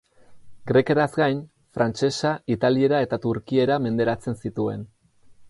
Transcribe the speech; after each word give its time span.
Grekeraz 0.69 1.09
gain, 1.17 1.43
frantsesa, 1.79 2.31
italiera 2.57 3.03
eta 3.09 3.21
turkiera 3.27 3.79
menderatzen 3.87 4.41
zituen. 4.45 4.91